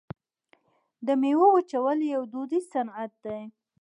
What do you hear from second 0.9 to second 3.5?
د میوو وچول یو دودیز صنعت دی.